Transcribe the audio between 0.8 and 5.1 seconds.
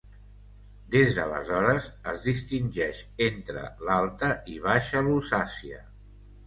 Des d'aleshores, es distingeix entre l'Alta i Baixa